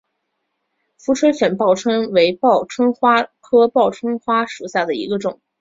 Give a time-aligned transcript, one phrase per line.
[0.97, 5.39] 俯垂粉报春为报春花科报春花属下的一个种。